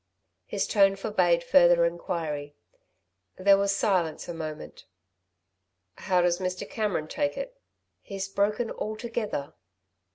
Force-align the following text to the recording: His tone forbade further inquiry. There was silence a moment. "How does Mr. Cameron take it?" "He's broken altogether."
His 0.47 0.65
tone 0.65 0.95
forbade 0.95 1.43
further 1.43 1.85
inquiry. 1.85 2.55
There 3.35 3.55
was 3.59 3.71
silence 3.71 4.27
a 4.27 4.33
moment. 4.33 4.85
"How 5.97 6.23
does 6.23 6.39
Mr. 6.39 6.67
Cameron 6.67 7.07
take 7.07 7.37
it?" 7.37 7.55
"He's 8.01 8.27
broken 8.27 8.71
altogether." 8.71 9.53